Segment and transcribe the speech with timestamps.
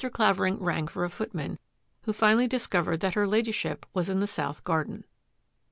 [0.13, 1.59] Clavering rang for a footman,
[2.05, 5.05] who finally discovered that her Ladyship was in the south garden.